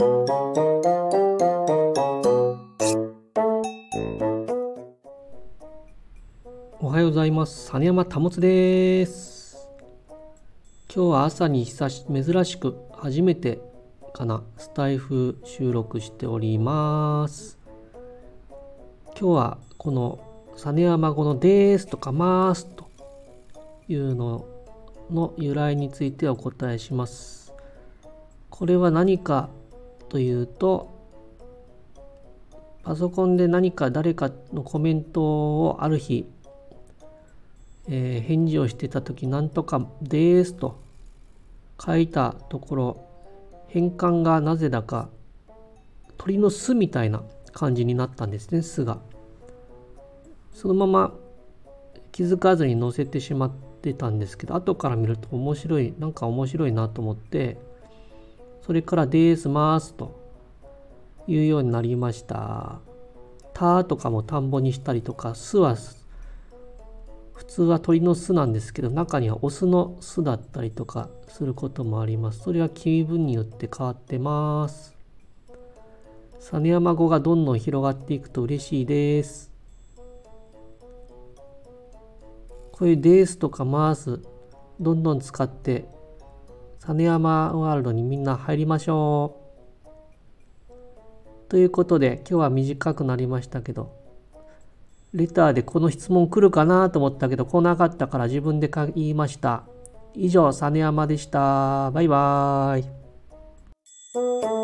[0.00, 0.04] お
[6.82, 7.72] はようございます。
[7.72, 9.68] 実山保です。
[10.94, 13.60] 今日は朝に久し珍しく初めて
[14.14, 17.58] かなスタイフ収録しております。
[19.06, 20.20] 今日はこの
[20.56, 22.88] 実山語のですとかますと
[23.88, 24.44] いうの
[25.10, 27.52] の由来についてお答えします。
[28.48, 29.48] これは何か
[30.08, 30.96] というと
[32.82, 36.26] パソコンで何か誰かのコメントをある日
[37.88, 40.78] えー返事をしてた時なんとかですと
[41.84, 43.04] 書いたところ
[43.68, 45.08] 変換がなぜだか
[46.16, 48.98] 鳥の巣みたいな感じになったんですね巣が。
[50.52, 51.14] そのまま
[52.10, 57.58] 気づかずに載せてしまってたんですけど後から見ると面白いなんか面白いなと思って
[58.68, 60.10] それから「ですます」と
[61.26, 62.80] いうようになりました
[63.54, 65.74] 「た」とかも田んぼにしたりとか「す」は
[67.32, 72.40] 普通は鳥の巣なんですけど中にはオスの巣だったりとかすることもあります。
[72.40, 74.94] それは気分によって変わってます。
[76.38, 79.50] 実山語がどんどん広がっていくと嬉しいです。
[82.72, 84.20] こういう「です」とか「ます」
[84.78, 85.88] どんどん使って
[86.86, 89.40] 実山ワールドにみんな入りましょ
[90.68, 90.72] う
[91.48, 93.98] ということで今日は短くなりましたけど
[95.14, 99.64] レターでこの質問来るかなと思ったけど来なかったから自分で言いました。
[100.14, 101.90] 以上、実山でした。
[101.92, 104.57] バイバーイ。